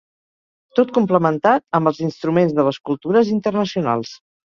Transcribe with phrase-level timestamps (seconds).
[0.77, 4.15] Tot complementat amb els instruments de les cultures internacionals.